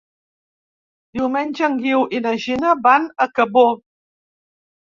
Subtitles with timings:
[1.17, 3.67] Diumenge en Guiu i na Gina van a Cabó.